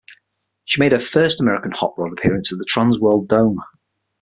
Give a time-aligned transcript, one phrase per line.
[0.65, 3.61] She made her first American hot rod appearance at the Trans World Dome.